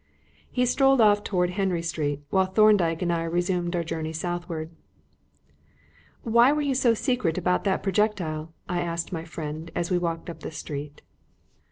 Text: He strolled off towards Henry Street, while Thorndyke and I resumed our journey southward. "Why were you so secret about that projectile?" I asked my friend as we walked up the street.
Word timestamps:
He 0.51 0.65
strolled 0.65 0.99
off 0.99 1.23
towards 1.23 1.51
Henry 1.53 1.83
Street, 1.83 2.23
while 2.31 2.47
Thorndyke 2.47 3.03
and 3.03 3.13
I 3.13 3.21
resumed 3.23 3.75
our 3.75 3.83
journey 3.83 4.13
southward. 4.13 4.71
"Why 6.23 6.51
were 6.51 6.63
you 6.63 6.73
so 6.73 6.95
secret 6.95 7.37
about 7.37 7.65
that 7.65 7.83
projectile?" 7.83 8.51
I 8.67 8.81
asked 8.81 9.11
my 9.13 9.25
friend 9.25 9.69
as 9.75 9.91
we 9.91 9.99
walked 9.99 10.27
up 10.27 10.39
the 10.39 10.49
street. 10.49 11.03